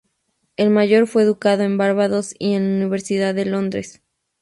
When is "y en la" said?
2.39-2.77